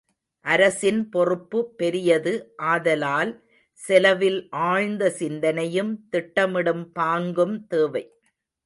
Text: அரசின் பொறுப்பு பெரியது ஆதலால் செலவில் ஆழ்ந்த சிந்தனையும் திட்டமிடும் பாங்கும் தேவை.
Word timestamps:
அரசின் 0.45 1.01
பொறுப்பு 1.09 1.59
பெரியது 1.77 2.33
ஆதலால் 2.71 3.33
செலவில் 3.79 4.41
ஆழ்ந்த 4.49 5.09
சிந்தனையும் 5.09 5.93
திட்டமிடும் 6.11 6.85
பாங்கும் 6.99 7.55
தேவை. 7.67 8.03